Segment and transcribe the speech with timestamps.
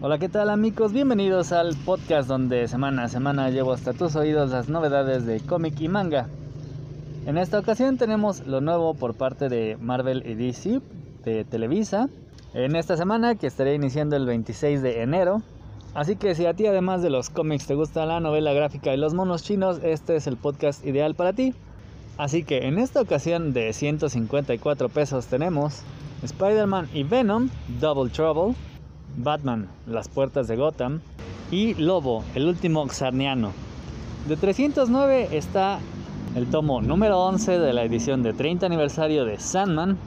[0.00, 0.92] Hola, ¿qué tal amigos?
[0.92, 5.80] Bienvenidos al podcast donde semana a semana llevo hasta tus oídos las novedades de cómic
[5.80, 6.28] y manga.
[7.26, 10.80] En esta ocasión tenemos lo nuevo por parte de Marvel y DC
[11.24, 12.08] de Televisa.
[12.54, 15.42] En esta semana que estaré iniciando el 26 de enero.
[15.94, 18.98] Así que si a ti además de los cómics te gusta la novela gráfica y
[18.98, 21.54] los monos chinos, este es el podcast ideal para ti.
[22.18, 25.82] Así que en esta ocasión de 154 pesos tenemos
[26.22, 28.54] Spider-Man y Venom, Double Trouble,
[29.18, 31.00] Batman, Las Puertas de Gotham
[31.50, 33.52] y Lobo, el último Xarniano.
[34.28, 35.80] De 309 está
[36.36, 39.98] el tomo número 11 de la edición de 30 aniversario de Sandman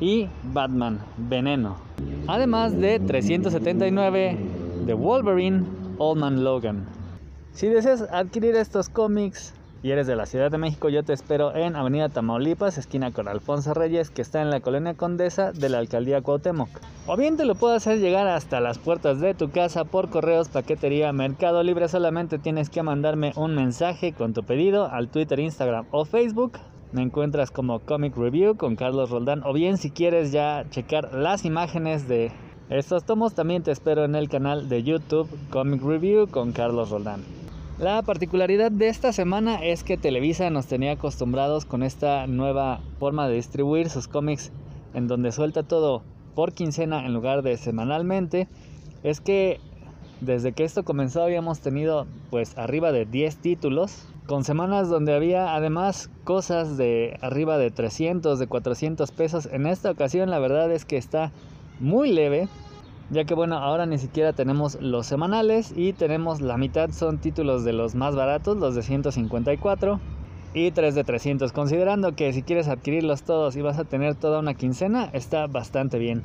[0.00, 1.76] y Batman, Veneno.
[2.26, 4.38] Además de 379
[4.86, 5.64] de Wolverine,
[5.98, 6.86] Old Man Logan.
[7.52, 9.52] Si deseas adquirir estos cómics
[9.84, 13.28] y eres de la Ciudad de México, yo te espero en Avenida Tamaulipas, esquina con
[13.28, 16.70] Alfonso Reyes, que está en la colonia Condesa de la Alcaldía Cuauhtémoc.
[17.06, 20.48] O bien te lo puedo hacer llegar hasta las puertas de tu casa por correos,
[20.48, 21.86] paquetería, Mercado Libre.
[21.88, 26.52] Solamente tienes que mandarme un mensaje con tu pedido al Twitter, Instagram o Facebook.
[26.92, 29.42] Me encuentras como Comic Review con Carlos Roldán.
[29.44, 32.32] O bien si quieres ya checar las imágenes de
[32.70, 37.43] estos tomos, también te espero en el canal de YouTube Comic Review con Carlos Roldán.
[37.84, 43.28] La particularidad de esta semana es que Televisa nos tenía acostumbrados con esta nueva forma
[43.28, 44.52] de distribuir sus cómics
[44.94, 46.02] en donde suelta todo
[46.34, 48.48] por quincena en lugar de semanalmente.
[49.02, 49.60] Es que
[50.22, 55.54] desde que esto comenzó habíamos tenido pues arriba de 10 títulos con semanas donde había
[55.54, 59.46] además cosas de arriba de 300, de 400 pesos.
[59.52, 61.32] En esta ocasión la verdad es que está
[61.80, 62.48] muy leve
[63.10, 67.64] ya que bueno, ahora ni siquiera tenemos los semanales y tenemos la mitad son títulos
[67.64, 70.00] de los más baratos, los de 154
[70.54, 74.38] y 3 de 300, considerando que si quieres adquirirlos todos y vas a tener toda
[74.38, 76.22] una quincena, está bastante bien.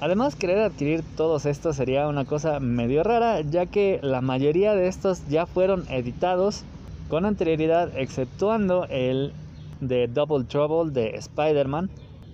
[0.00, 4.88] Además, querer adquirir todos estos sería una cosa medio rara, ya que la mayoría de
[4.88, 6.64] estos ya fueron editados
[7.08, 9.32] con anterioridad, exceptuando el
[9.80, 11.88] de Double Trouble de Spider-Man,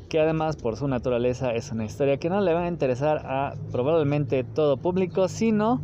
[0.08, 3.54] que además por su naturaleza es una historia que no le va a interesar a
[3.70, 5.80] probablemente todo público, sino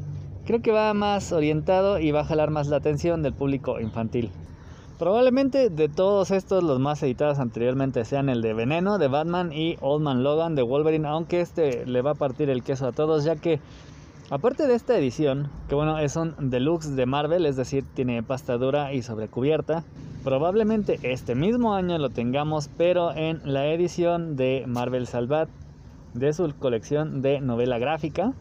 [0.47, 4.31] creo que va más orientado y va a jalar más la atención del público infantil.
[4.99, 9.77] Probablemente de todos estos los más editados anteriormente sean el de Veneno de Batman y
[9.81, 13.25] Old Man Logan de Wolverine, aunque este le va a partir el queso a todos
[13.25, 13.61] ya que
[14.31, 18.57] aparte de esta edición, que bueno es un deluxe de Marvel, es decir, tiene pasta
[18.59, 19.85] dura y sobrecubierta,
[20.25, 25.51] Probablemente este mismo año lo tengamos, pero en la edición de Marvel Salvat
[26.15, 28.33] de su colección de novela gráfica.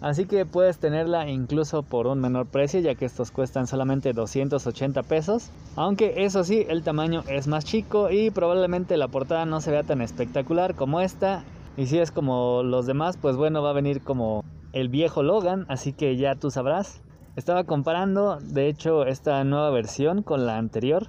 [0.00, 5.04] Así que puedes tenerla incluso por un menor precio, ya que estos cuestan solamente 280
[5.04, 5.50] pesos.
[5.76, 9.84] Aunque eso sí, el tamaño es más chico y probablemente la portada no se vea
[9.84, 11.44] tan espectacular como esta.
[11.76, 15.66] Y si es como los demás, pues bueno, va a venir como el viejo Logan,
[15.68, 17.02] así que ya tú sabrás.
[17.36, 21.08] Estaba comparando, de hecho, esta nueva versión con la anterior.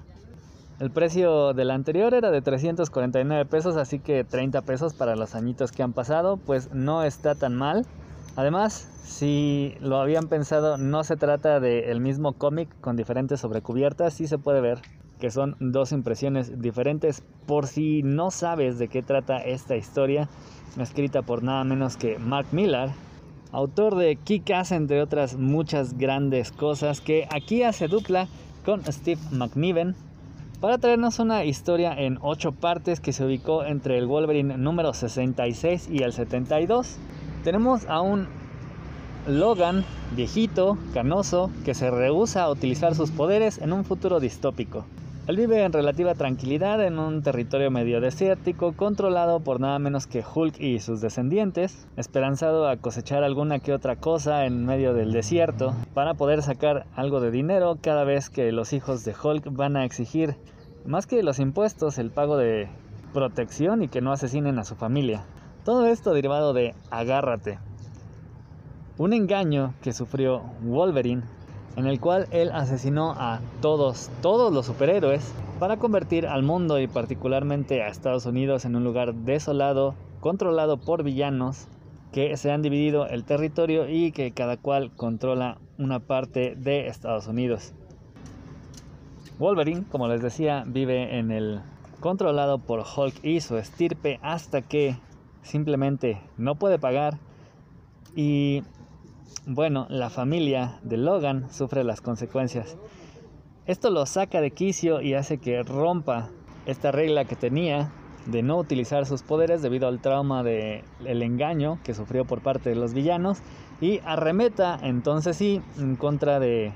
[0.79, 5.35] El precio de la anterior era de 349 pesos, así que 30 pesos para los
[5.35, 7.85] añitos que han pasado, pues no está tan mal.
[8.35, 14.28] Además, si lo habían pensado, no se trata del mismo cómic con diferentes sobrecubiertas, sí
[14.28, 14.79] se puede ver
[15.19, 17.23] que son dos impresiones diferentes.
[17.46, 20.28] Por si no sabes de qué trata esta historia,
[20.78, 22.90] escrita por nada menos que Mark Millar,
[23.53, 28.28] autor de Kick-Ass, entre otras muchas grandes cosas, que aquí hace dupla
[28.66, 29.96] con Steve McNiven
[30.59, 35.90] para traernos una historia en 8 partes que se ubicó entre el Wolverine número 66
[35.91, 36.97] y el 72.
[37.44, 38.28] Tenemos a un
[39.28, 39.85] Logan
[40.16, 44.85] viejito, canoso, que se rehúsa a utilizar sus poderes en un futuro distópico.
[45.25, 50.22] Él vive en relativa tranquilidad en un territorio medio desértico controlado por nada menos que
[50.22, 55.73] Hulk y sus descendientes, esperanzado a cosechar alguna que otra cosa en medio del desierto
[55.94, 59.85] para poder sacar algo de dinero cada vez que los hijos de Hulk van a
[59.85, 60.35] exigir
[60.85, 62.67] más que los impuestos el pago de
[63.13, 65.23] protección y que no asesinen a su familia.
[65.63, 67.59] Todo esto derivado de Agárrate,
[68.97, 71.23] un engaño que sufrió Wolverine
[71.75, 76.87] en el cual él asesinó a todos, todos los superhéroes para convertir al mundo y
[76.87, 81.67] particularmente a Estados Unidos en un lugar desolado, controlado por villanos
[82.11, 87.28] que se han dividido el territorio y que cada cual controla una parte de Estados
[87.28, 87.73] Unidos.
[89.40, 91.61] Wolverine, como les decía, vive en el
[91.99, 94.97] controlado por Hulk y su estirpe hasta que
[95.41, 97.17] simplemente no puede pagar
[98.16, 98.61] y
[99.46, 102.78] bueno, la familia de Logan sufre las consecuencias.
[103.66, 106.29] Esto lo saca de quicio y hace que rompa
[106.66, 107.91] esta regla que tenía
[108.25, 112.70] de no utilizar sus poderes debido al trauma del el engaño que sufrió por parte
[112.70, 113.40] de los villanos
[113.81, 116.72] y arremeta entonces sí en contra de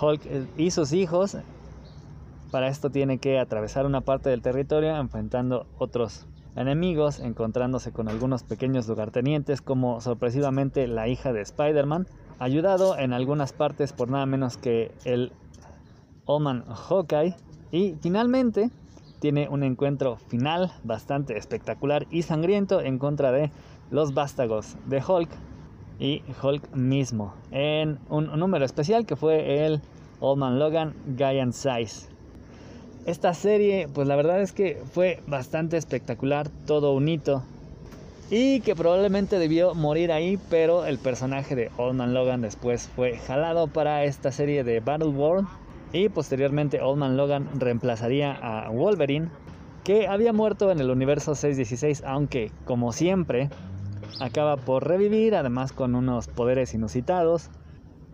[0.00, 0.22] Hulk
[0.58, 1.36] y sus hijos.
[2.50, 6.26] Para esto tiene que atravesar una parte del territorio enfrentando otros
[6.56, 12.06] enemigos, encontrándose con algunos pequeños lugartenientes como sorpresivamente la hija de Spider-Man,
[12.38, 15.32] ayudado en algunas partes por nada menos que el
[16.26, 17.34] Oman Hawkeye
[17.70, 18.70] y finalmente
[19.18, 23.50] tiene un encuentro final bastante espectacular y sangriento en contra de
[23.90, 25.30] los vástagos de Hulk
[25.98, 29.80] y Hulk mismo en un, número especial que fue el
[30.20, 32.11] Old Man Logan Giant Size.
[33.04, 37.42] Esta serie, pues la verdad es que fue bastante espectacular, todo un hito
[38.30, 43.18] y que probablemente debió morir ahí, pero el personaje de Old Man Logan después fue
[43.18, 45.46] jalado para esta serie de Battle World
[45.92, 49.28] y posteriormente Old Man Logan reemplazaría a Wolverine,
[49.84, 53.50] que había muerto en el universo 616, aunque como siempre
[54.18, 57.50] acaba por revivir, además con unos poderes inusitados.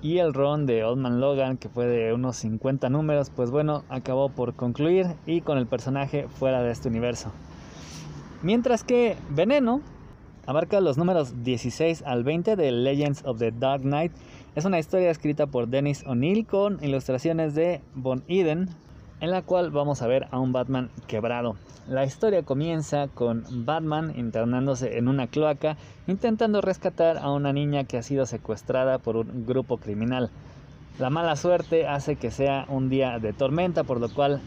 [0.01, 3.85] Y el run de Old Man Logan, que fue de unos 50 números, pues bueno,
[3.89, 7.33] acabó por concluir y con el personaje fuera de este universo.
[8.43, 9.81] Mientras que Veneno
[10.47, 14.13] abarca los números 16 al 20 de Legends of the Dark Knight
[14.55, 18.69] es una historia escrita por Dennis O'Neill con ilustraciones de Von Eden,
[19.21, 21.57] en la cual vamos a ver a un Batman quebrado.
[21.89, 25.77] La historia comienza con Batman internándose en una cloaca
[26.07, 30.31] intentando rescatar a una niña que ha sido secuestrada por un grupo criminal.
[30.99, 34.41] La mala suerte hace que sea un día de tormenta, por lo cual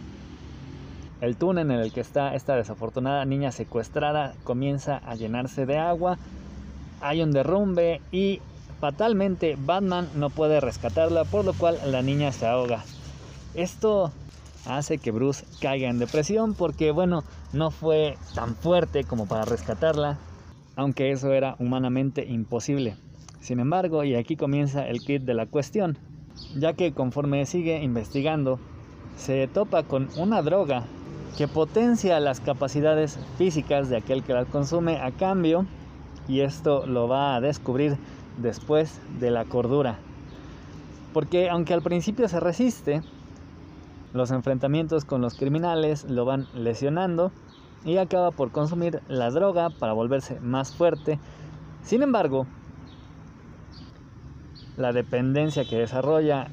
[1.22, 6.18] el túnel en el que está esta desafortunada niña secuestrada comienza a llenarse de agua.
[7.02, 8.42] Hay un derrumbe y
[8.82, 12.84] Fatalmente, Batman no puede rescatarla, por lo cual la niña se ahoga.
[13.54, 14.12] Esto
[14.66, 17.24] hace que Bruce caiga en depresión porque, bueno,
[17.54, 20.20] no fue tan fuerte como para rescatarla,
[20.76, 22.96] aunque eso era humanamente imposible.
[23.40, 25.98] Sin embargo, y aquí comienza el kit de la cuestión,
[26.58, 28.60] ya que conforme sigue investigando,
[29.18, 30.84] se topa con una droga
[31.38, 35.66] que potencia las capacidades físicas de aquel que la consume a cambio,
[36.28, 37.98] y esto lo va a descubrir
[38.38, 39.98] después de la cordura.
[41.14, 43.02] Porque aunque al principio se resiste,
[44.14, 47.32] los enfrentamientos con los criminales lo van lesionando
[47.84, 51.20] y acaba por consumir la droga para volverse más fuerte.
[51.84, 52.46] Sin embargo,
[54.78, 56.48] la dependencia que desarrolla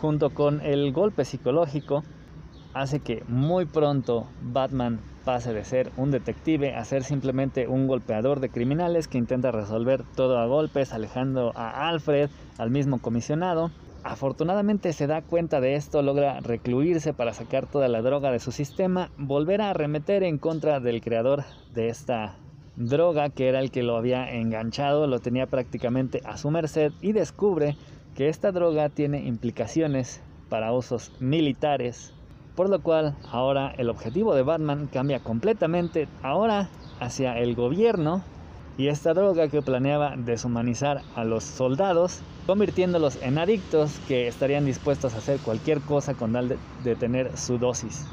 [0.00, 2.02] junto con el golpe psicológico
[2.74, 8.40] hace que muy pronto Batman pase de ser un detective a ser simplemente un golpeador
[8.40, 12.28] de criminales que intenta resolver todo a golpes, alejando a Alfred,
[12.58, 13.70] al mismo comisionado.
[14.04, 18.52] Afortunadamente se da cuenta de esto, logra recluirse para sacar toda la droga de su
[18.52, 22.36] sistema, volver a arremeter en contra del creador de esta
[22.76, 27.12] droga que era el que lo había enganchado, lo tenía prácticamente a su merced y
[27.12, 27.76] descubre
[28.14, 32.12] que esta droga tiene implicaciones para usos militares
[32.54, 36.68] por lo cual ahora el objetivo de Batman cambia completamente ahora
[37.00, 38.22] hacia el gobierno
[38.78, 45.14] y esta droga que planeaba deshumanizar a los soldados, convirtiéndolos en adictos que estarían dispuestos
[45.14, 48.06] a hacer cualquier cosa con tal de, tener su dosis.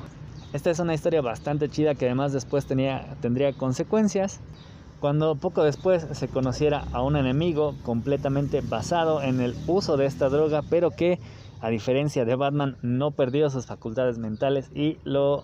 [0.53, 4.39] Esta es una historia bastante chida que además después tendría consecuencias
[4.99, 10.29] cuando poco después se conociera a un enemigo completamente basado en el uso de esta
[10.29, 11.17] droga, pero que
[11.61, 15.43] a diferencia de Batman, no perdió sus facultades mentales y lo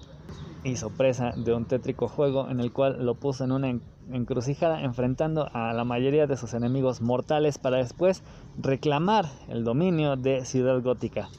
[0.63, 3.69] hizo presa de un tétrico juego en el cual lo puso en una
[4.11, 8.23] encrucijada enfrentando a la mayoría de sus enemigos mortales para después
[8.57, 11.29] reclamar el dominio de Ciudad Gótica.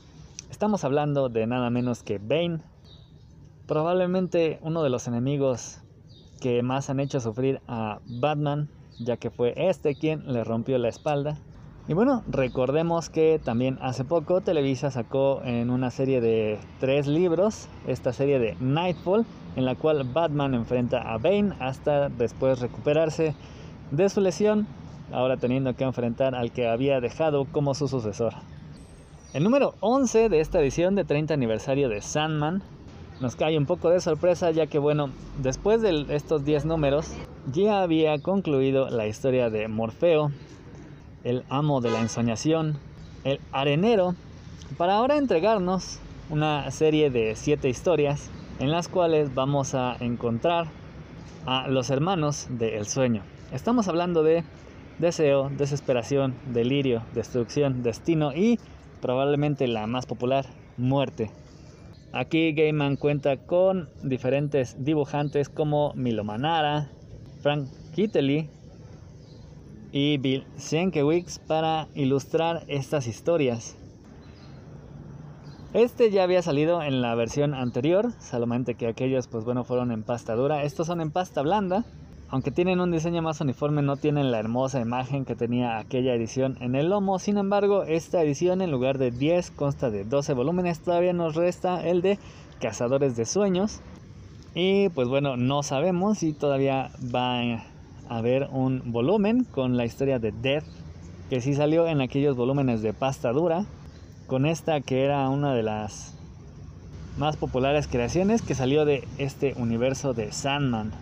[0.51, 2.61] Estamos hablando de nada menos que Bane,
[3.67, 5.81] probablemente uno de los enemigos
[6.41, 10.89] que más han hecho sufrir a Batman, ya que fue este quien le rompió la
[10.89, 11.39] espalda
[11.89, 17.67] y bueno, recordemos que también hace poco Televisa sacó en una serie de tres libros
[17.87, 19.25] esta serie de Nightfall,
[19.57, 23.35] en la cual Batman enfrenta a Bane hasta después recuperarse
[23.91, 24.67] de su lesión,
[25.13, 28.35] ahora teniendo que enfrentar al que había dejado como su sucesor.
[29.33, 32.63] El número 11 de esta edición de 30 aniversario de Sandman
[33.23, 37.15] nos cae un poco de sorpresa ya que bueno, después de estos 10 números
[37.51, 40.31] ya había concluido la historia de Morfeo
[41.25, 42.79] el amo de la ensoñación,
[43.25, 44.15] el arenero,
[44.77, 50.67] para ahora entregarnos una serie de siete historias en las cuales vamos a encontrar
[51.47, 53.23] a los hermanos del sueño.
[53.53, 54.45] Estamos hablando de
[54.99, 58.59] deseo, desesperación, delirio, destrucción, destino y
[59.01, 60.45] probablemente la más popular,
[60.77, 61.31] muerte.
[62.13, 66.91] Aquí Gaiman cuenta con diferentes dibujantes como Milo Manara,
[67.41, 68.51] Frank Kittley
[69.93, 73.77] y Bill Sienkiewicz para ilustrar estas historias.
[75.75, 80.03] Este ya había salido en la versión anterior, solamente que aquellos pues bueno fueron en
[80.03, 80.63] pasta dura.
[80.63, 81.85] Estos son en pasta blanda,
[82.31, 86.59] aunque tienen un diseño más uniforme no tienen la hermosa imagen que tenía aquella edición
[86.61, 87.19] en el lomo.
[87.19, 90.81] Sin embargo, esta edición en lugar de 10 consta de 12 volúmenes.
[90.81, 92.19] Todavía nos resta el de
[92.61, 93.81] Cazadores de Sueños.
[94.55, 97.63] Y pues bueno, no sabemos si todavía va
[98.09, 100.65] a haber un volumen con la historia de Death,
[101.31, 103.65] que sí salió en aquellos volúmenes de pasta dura
[104.27, 106.15] con esta que era una de las
[107.17, 110.93] más populares creaciones que salió de este universo de Sandman,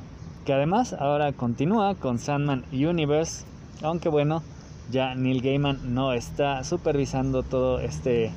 [0.44, 3.44] que además ahora continúa con Sandman Universe,
[3.82, 4.42] aunque bueno,
[4.90, 8.30] ya Neil Gaiman no está supervisando todo este,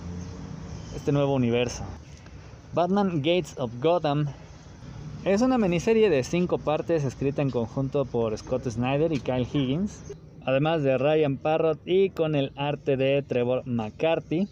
[0.95, 1.83] este nuevo universo.
[2.73, 4.27] Batman Gates of Gotham
[5.25, 10.15] es una miniserie de cinco partes escrita en conjunto por Scott Snyder y Kyle Higgins,
[10.45, 14.47] además de Ryan Parrott y con el arte de Trevor McCarthy.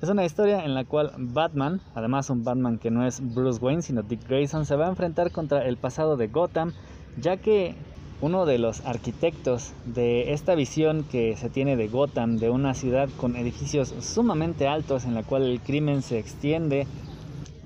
[0.00, 3.82] Es una historia en la cual Batman, además un Batman que no es Bruce Wayne
[3.82, 6.72] sino Dick Grayson, se va a enfrentar contra el pasado de Gotham,
[7.20, 7.74] ya que
[8.22, 13.10] uno de los arquitectos de esta visión que se tiene de Gotham, de una ciudad
[13.18, 16.86] con edificios sumamente altos en la cual el crimen se extiende,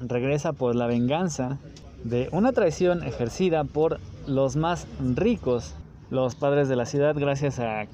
[0.00, 1.58] regresa por la venganza
[2.04, 5.74] de una traición ejercida por los más ricos,
[6.10, 7.86] los padres de la ciudad, gracias a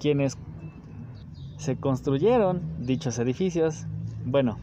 [0.00, 0.34] quienes
[1.56, 3.86] se construyeron dichos edificios,
[4.24, 4.58] bueno,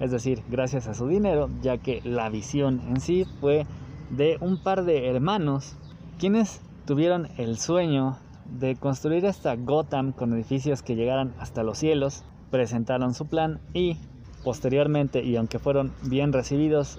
[0.00, 3.66] es decir, gracias a su dinero, ya que la visión en sí fue
[4.10, 5.76] de un par de hermanos
[6.18, 8.18] quienes tuvieron el sueño
[8.58, 13.96] de construir esta Gotham con edificios que llegaran hasta los cielos, presentaron su plan y
[14.44, 16.98] posteriormente, y aunque fueron bien recibidos,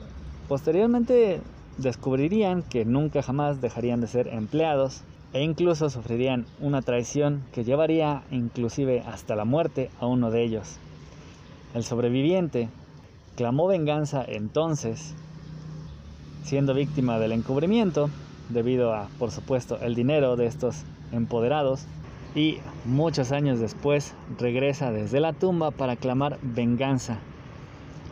[0.49, 1.41] posteriormente
[1.77, 8.23] descubrirían que nunca jamás dejarían de ser empleados e incluso sufrirían una traición que llevaría
[8.31, 10.77] inclusive hasta la muerte a uno de ellos.
[11.75, 12.67] El sobreviviente
[13.37, 15.13] clamó venganza entonces,
[16.43, 18.09] siendo víctima del encubrimiento,
[18.49, 21.85] debido a, por supuesto, el dinero de estos empoderados,
[22.33, 27.19] y muchos años después regresa desde la tumba para clamar venganza.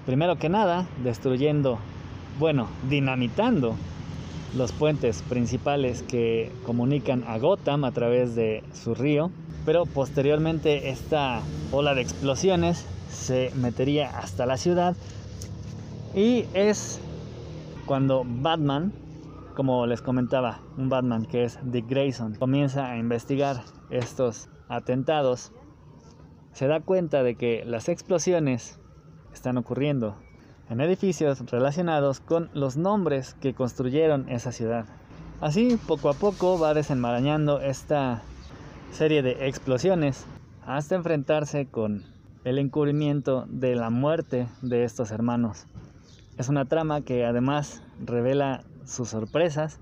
[0.05, 1.79] Primero que nada, destruyendo,
[2.39, 3.75] bueno, dinamitando
[4.55, 9.31] los puentes principales que comunican a Gotham a través de su río,
[9.65, 11.41] pero posteriormente esta
[11.71, 14.95] ola de explosiones se metería hasta la ciudad.
[16.15, 16.99] Y es
[17.85, 18.93] cuando Batman,
[19.55, 25.51] como les comentaba, un Batman que es Dick Grayson, comienza a investigar estos atentados,
[26.53, 28.79] se da cuenta de que las explosiones
[29.33, 30.15] están ocurriendo
[30.69, 34.85] en edificios relacionados con los nombres que construyeron esa ciudad.
[35.39, 38.21] Así, poco a poco va desenmarañando esta
[38.91, 40.25] serie de explosiones
[40.65, 42.03] hasta enfrentarse con
[42.43, 45.67] el encubrimiento de la muerte de estos hermanos.
[46.37, 49.79] Es una trama que además revela sus sorpresas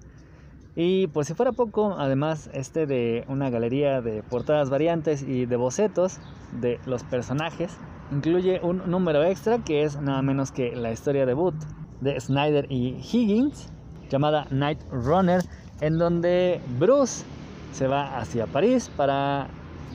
[0.75, 5.55] y pues si fuera poco, además este de una galería de portadas variantes y de
[5.55, 6.19] bocetos
[6.51, 7.77] de los personajes
[8.11, 11.55] incluye un número extra que es nada menos que la historia debut
[12.01, 13.69] de Snyder y Higgins
[14.09, 15.41] llamada Night Runner
[15.81, 17.23] en donde Bruce
[17.71, 19.47] se va hacia París para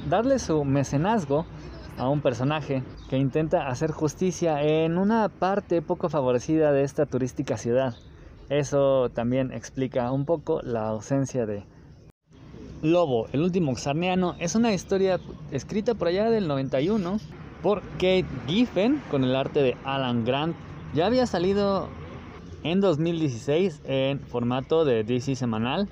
[0.08, 1.44] darle su mecenazgo
[1.98, 7.56] a un personaje que intenta hacer justicia en una parte poco favorecida de esta turística
[7.56, 7.94] ciudad.
[8.50, 11.62] Eso también explica un poco la ausencia de
[12.82, 14.34] Lobo, el último xarniano.
[14.40, 15.20] Es una historia
[15.52, 17.18] escrita por allá del 91
[17.62, 20.56] por Kate Giffen con el arte de Alan Grant.
[20.94, 21.88] Ya había salido
[22.64, 25.88] en 2016 en formato de DC semanal.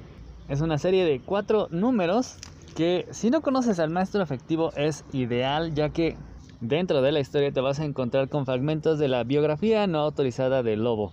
[0.48, 2.38] Es una serie de cuatro números
[2.74, 6.16] que si no conoces al maestro efectivo es ideal ya que
[6.60, 10.64] dentro de la historia te vas a encontrar con fragmentos de la biografía no autorizada
[10.64, 11.12] de Lobo.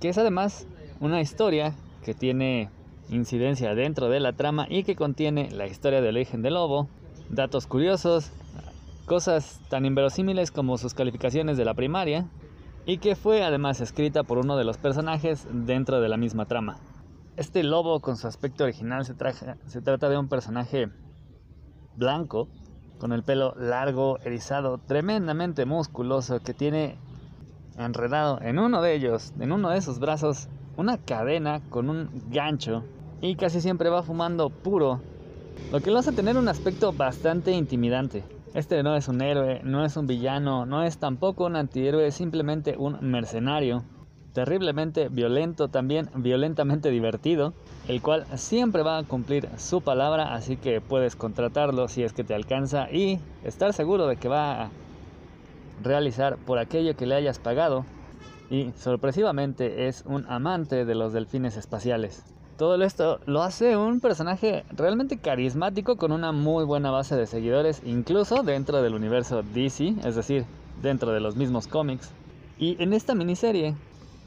[0.00, 0.66] Que es además
[1.00, 2.70] una historia que tiene
[3.08, 6.88] incidencia dentro de la trama y que contiene la historia del origen del lobo,
[7.30, 8.30] datos curiosos,
[9.06, 12.26] cosas tan inverosímiles como sus calificaciones de la primaria,
[12.84, 16.78] y que fue además escrita por uno de los personajes dentro de la misma trama.
[17.36, 19.14] Este lobo con su aspecto original se
[19.82, 20.88] trata de un personaje
[21.96, 22.48] blanco,
[22.98, 26.96] con el pelo largo, erizado, tremendamente musculoso, que tiene
[27.78, 32.84] enredado en uno de ellos, en uno de sus brazos, una cadena con un gancho
[33.20, 35.00] y casi siempre va fumando puro,
[35.72, 38.22] lo que lo hace tener un aspecto bastante intimidante.
[38.54, 42.14] Este no es un héroe, no es un villano, no es tampoco un antihéroe, es
[42.14, 43.82] simplemente un mercenario,
[44.32, 47.52] terriblemente violento, también violentamente divertido,
[47.88, 52.24] el cual siempre va a cumplir su palabra, así que puedes contratarlo si es que
[52.24, 54.70] te alcanza y estar seguro de que va a
[55.82, 57.84] realizar por aquello que le hayas pagado.
[58.50, 62.22] Y sorpresivamente es un amante de los delfines espaciales.
[62.56, 67.82] Todo esto lo hace un personaje realmente carismático con una muy buena base de seguidores,
[67.84, 70.46] incluso dentro del universo DC, es decir,
[70.80, 72.12] dentro de los mismos cómics.
[72.58, 73.74] Y en esta miniserie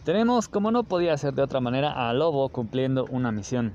[0.03, 3.73] tenemos, como no podía ser de otra manera, a Lobo cumpliendo una misión.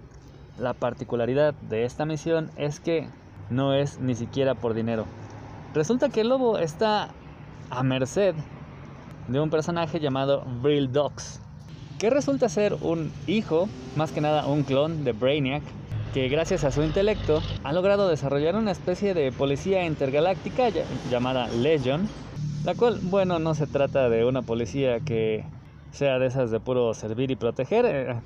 [0.59, 3.09] La particularidad de esta misión es que
[3.51, 5.05] no es ni siquiera por dinero.
[5.75, 7.09] Resulta que Lobo está
[7.71, 8.35] a merced
[9.29, 11.41] de un personaje llamado Brill Dogs,
[11.99, 15.63] que resulta ser un hijo, más que nada un clon de Brainiac,
[16.13, 20.69] que gracias a su intelecto ha logrado desarrollar una especie de policía intergaláctica
[21.11, 22.09] llamada Legion,
[22.65, 25.45] la cual, bueno, no se trata de una policía que
[25.91, 28.21] sea de esas de puro servir y proteger, eh,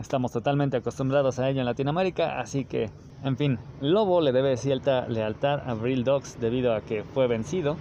[0.00, 2.90] estamos totalmente acostumbrados a ello en Latinoamérica, así que,
[3.24, 7.76] en fin, Lobo le debe cierta lealtad a Brill Dogs debido a que fue vencido.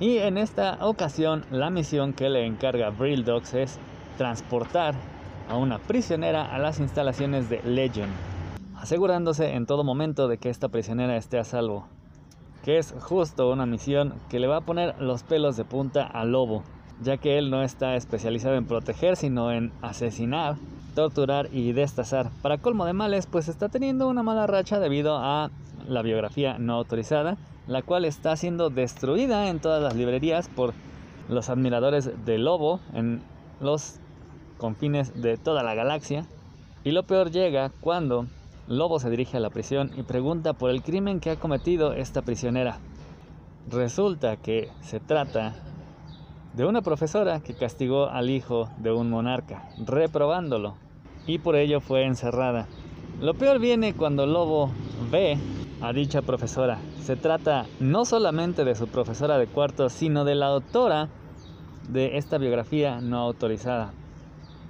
[0.00, 3.78] Y en esta ocasión, la misión que le encarga Brill Dogs es
[4.18, 4.94] transportar
[5.48, 8.08] a una prisionera a las instalaciones de Legion,
[8.76, 11.86] asegurándose en todo momento de que esta prisionera esté a salvo,
[12.64, 16.32] que es justo una misión que le va a poner los pelos de punta al
[16.32, 16.64] lobo,
[17.00, 20.56] ya que él no está especializado en proteger, sino en asesinar,
[20.96, 22.30] torturar y destazar.
[22.42, 25.50] Para colmo de males, pues está teniendo una mala racha debido a
[25.86, 30.74] la biografía no autorizada, la cual está siendo destruida en todas las librerías por
[31.28, 33.22] los admiradores del lobo en
[33.60, 33.98] los
[34.58, 36.26] confines de toda la galaxia.
[36.84, 38.26] Y lo peor llega cuando
[38.66, 42.22] Lobo se dirige a la prisión y pregunta por el crimen que ha cometido esta
[42.22, 42.78] prisionera.
[43.70, 45.54] Resulta que se trata
[46.54, 50.76] de una profesora que castigó al hijo de un monarca, reprobándolo,
[51.26, 52.66] y por ello fue encerrada.
[53.20, 54.70] Lo peor viene cuando Lobo
[55.10, 55.38] ve
[55.84, 56.78] a dicha profesora.
[57.02, 61.10] Se trata no solamente de su profesora de cuarto, sino de la autora
[61.90, 63.92] de esta biografía no autorizada.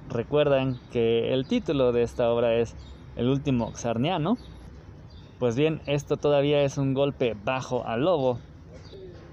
[0.09, 2.74] Recuerdan que el título de esta obra es
[3.14, 4.38] El último Xarniano.
[5.38, 8.40] Pues bien, esto todavía es un golpe bajo al lobo,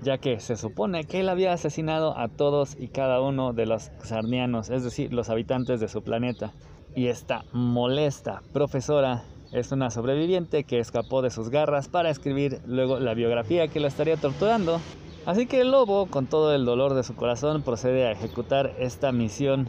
[0.04, 3.90] ya que se supone que él había asesinado a todos y cada uno de los
[4.04, 6.54] Xarnianos, es decir, los habitantes de su planeta.
[6.96, 13.00] Y esta molesta profesora es una sobreviviente que escapó de sus garras para escribir luego
[13.00, 14.80] la biografía que la estaría torturando.
[15.26, 19.12] Así que el lobo, con todo el dolor de su corazón, procede a ejecutar esta
[19.12, 19.68] misión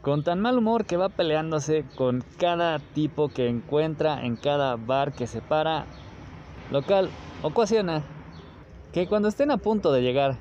[0.00, 5.12] con tan mal humor que va peleándose con cada tipo que encuentra en cada bar
[5.12, 5.86] que se para,
[6.70, 7.08] local
[7.42, 8.02] ocasiona
[8.92, 10.36] que cuando estén a punto de llegar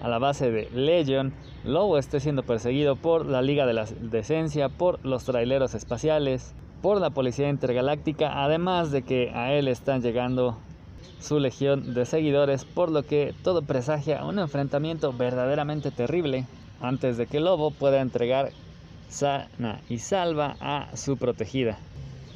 [0.00, 4.68] a la base de Legion, Lobo esté siendo perseguido por la Liga de la Decencia,
[4.68, 10.56] por los traileros espaciales, por la Policía Intergaláctica, además de que a él están llegando
[11.20, 16.46] su legión de seguidores, por lo que todo presagia un enfrentamiento verdaderamente terrible
[16.80, 18.50] antes de que Lobo pueda entregar
[19.08, 21.78] sana y salva a su protegida.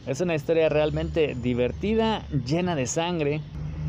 [0.06, 3.40] Es una historia realmente divertida, llena de sangre,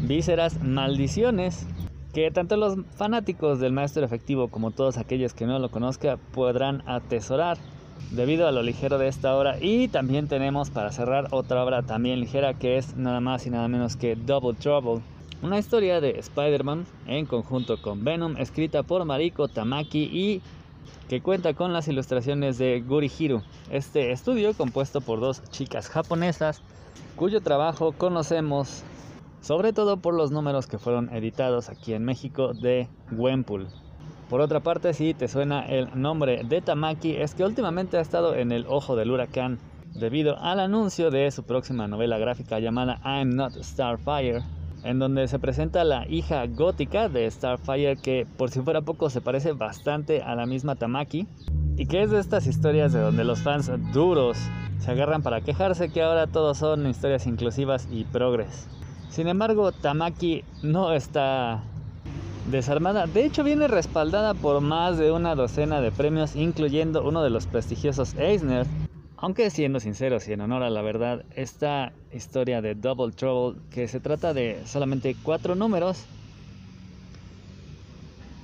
[0.01, 1.65] vísceras, maldiciones,
[2.13, 6.83] que tanto los fanáticos del maestro efectivo como todos aquellos que no lo conozcan podrán
[6.87, 7.57] atesorar
[8.11, 9.57] debido a lo ligero de esta obra.
[9.59, 13.67] Y también tenemos para cerrar otra obra también ligera que es nada más y nada
[13.67, 15.01] menos que Double Trouble.
[15.41, 20.41] Una historia de Spider-Man en conjunto con Venom escrita por Mariko Tamaki y
[21.09, 23.43] que cuenta con las ilustraciones de Gurihiro.
[23.69, 26.61] Este estudio compuesto por dos chicas japonesas
[27.15, 28.83] cuyo trabajo conocemos
[29.43, 33.67] sobre todo por los números que fueron editados aquí en México de Wempool.
[34.29, 38.35] Por otra parte, si te suena el nombre de Tamaki, es que últimamente ha estado
[38.35, 39.59] en el ojo del huracán
[39.93, 44.41] debido al anuncio de su próxima novela gráfica llamada I'm Not Starfire,
[44.83, 49.21] en donde se presenta la hija gótica de Starfire que por si fuera poco se
[49.21, 51.27] parece bastante a la misma Tamaki
[51.77, 54.37] y que es de estas historias de donde los fans duros
[54.79, 58.67] se agarran para quejarse que ahora todos son historias inclusivas y progres.
[59.09, 61.63] Sin embargo, Tamaki no está
[62.51, 63.07] desarmada.
[63.07, 67.47] De hecho, viene respaldada por más de una docena de premios, incluyendo uno de los
[67.47, 68.67] prestigiosos Eisner.
[69.17, 73.87] Aunque siendo sinceros y en honor a la verdad, esta historia de Double Trouble, que
[73.87, 76.05] se trata de solamente cuatro números,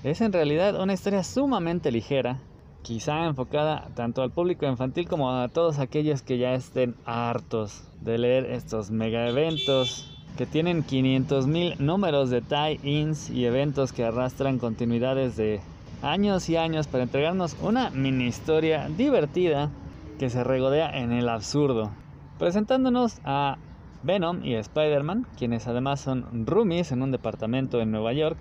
[0.04, 2.40] es en realidad una historia sumamente ligera,
[2.82, 8.18] quizá enfocada tanto al público infantil como a todos aquellos que ya estén hartos de
[8.18, 10.09] leer estos mega eventos
[10.40, 15.60] que tienen 500.000 números de tie-ins y eventos que arrastran continuidades de
[16.02, 19.70] años y años para entregarnos una mini historia divertida
[20.18, 21.92] que se regodea en el absurdo,
[22.38, 23.58] presentándonos a
[24.04, 28.38] Venom y Spider-Man, quienes además son roomies en un departamento en Nueva York,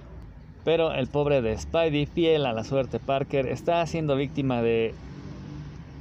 [0.64, 4.94] pero el pobre de Spidey, fiel a la suerte Parker, está siendo víctima de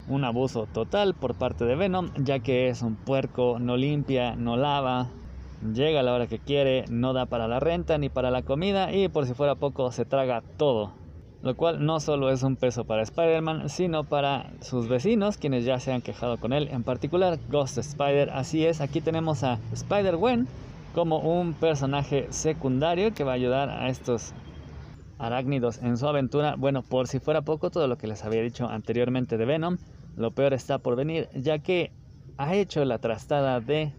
[0.07, 4.57] un abuso total por parte de Venom, ya que es un puerco, no limpia, no
[4.57, 5.09] lava,
[5.73, 8.91] llega a la hora que quiere, no da para la renta ni para la comida
[8.93, 10.91] y por si fuera poco se traga todo.
[11.43, 15.79] Lo cual no solo es un peso para Spider-Man, sino para sus vecinos, quienes ya
[15.79, 18.31] se han quejado con él, en particular Ghost Spider.
[18.31, 20.47] Así es, aquí tenemos a Spider-Gwen
[20.95, 24.33] como un personaje secundario que va a ayudar a estos
[25.19, 26.55] arácnidos en su aventura.
[26.57, 29.77] Bueno, por si fuera poco, todo lo que les había dicho anteriormente de Venom,
[30.15, 31.91] lo peor está por venir, ya que
[32.37, 33.93] ha hecho la trastada de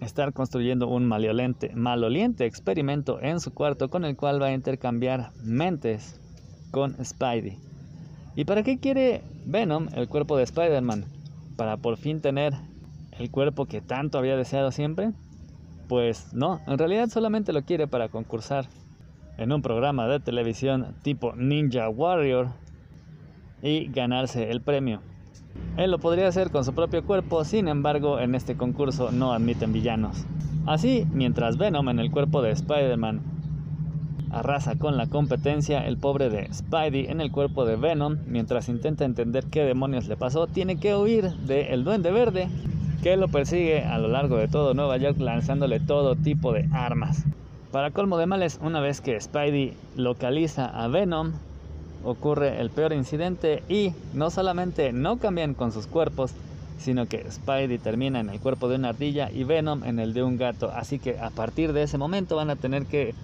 [0.00, 6.20] estar construyendo un maloliente, experimento en su cuarto con el cual va a intercambiar mentes
[6.70, 7.58] con Spidey.
[8.34, 11.06] ¿Y para qué quiere Venom el cuerpo de Spider-Man?
[11.56, 12.52] ¿Para por fin tener
[13.18, 15.12] el cuerpo que tanto había deseado siempre?
[15.88, 18.66] Pues no, en realidad solamente lo quiere para concursar
[19.38, 22.48] en un programa de televisión tipo Ninja Warrior
[23.62, 25.00] y ganarse el premio.
[25.76, 29.72] Él lo podría hacer con su propio cuerpo, sin embargo en este concurso no admiten
[29.72, 30.24] villanos.
[30.66, 33.20] Así, mientras Venom en el cuerpo de Spider-Man
[34.30, 39.04] arrasa con la competencia, el pobre de Spidey en el cuerpo de Venom, mientras intenta
[39.04, 42.48] entender qué demonios le pasó, tiene que huir del Duende Verde,
[43.02, 47.24] que lo persigue a lo largo de todo Nueva York lanzándole todo tipo de armas.
[47.70, 51.32] Para colmo de males, una vez que Spidey localiza a Venom,
[52.06, 56.32] ocurre el peor incidente y no solamente no cambian con sus cuerpos,
[56.78, 60.22] sino que Spidey termina en el cuerpo de una ardilla y Venom en el de
[60.22, 60.70] un gato.
[60.74, 63.14] Así que a partir de ese momento van a tener que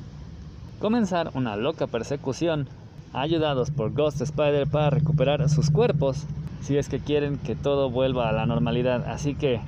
[0.80, 2.68] comenzar una loca persecución,
[3.12, 6.26] ayudados por Ghost Spider para recuperar sus cuerpos,
[6.60, 9.04] si es que quieren que todo vuelva a la normalidad.
[9.06, 9.60] Así que,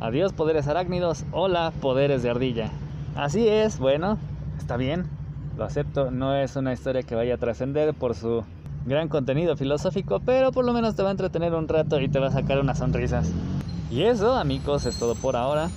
[0.00, 2.70] adiós poderes arácnidos, hola poderes de ardilla.
[3.14, 4.18] Así es, bueno,
[4.56, 5.04] está bien,
[5.56, 8.44] lo acepto, no es una historia que vaya a trascender por su
[8.86, 12.18] gran contenido filosófico, pero por lo menos te va a entretener un rato y te
[12.18, 13.32] va a sacar unas sonrisas.
[13.90, 15.70] Y eso, amigos, es todo por ahora.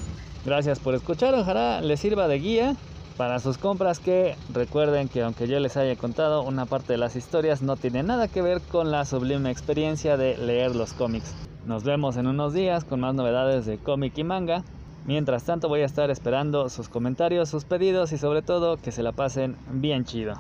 [0.46, 2.76] Gracias por escuchar, ojalá les sirva de guía
[3.18, 7.16] para sus compras que recuerden que aunque yo les haya contado una parte de las
[7.16, 11.34] historias no tiene nada que ver con la sublime experiencia de leer los cómics.
[11.66, 14.64] Nos vemos en unos días con más novedades de cómic y manga.
[15.06, 19.04] Mientras tanto voy a estar esperando sus comentarios, sus pedidos y sobre todo que se
[19.04, 20.36] la pasen bien chido.